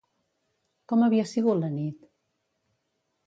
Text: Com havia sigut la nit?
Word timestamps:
Com 0.93 1.03
havia 1.07 1.27
sigut 1.33 1.61
la 1.65 1.69
nit? 1.75 2.09